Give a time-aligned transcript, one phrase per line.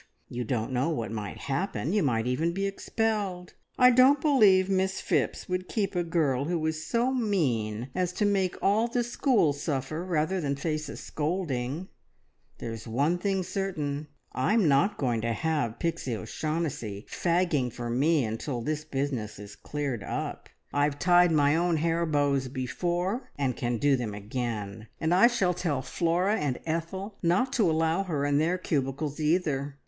[0.29, 3.53] You don't know what might happen you might even be expelled!
[3.77, 8.25] I don't believe Miss Phipps would keep a girl who was so mean as to
[8.25, 11.87] make all the school suffer rather than face a scolding.
[12.57, 18.63] There's one thing certain, I'm not going to have Pixie O'Shaughnessy fagging for me until
[18.63, 20.49] this business is cleared up!
[20.73, 25.27] I have tied my own hair bows before and can do them again, and I
[25.27, 29.77] shall tell Flora and Ethel not to allow her in their cubicles either.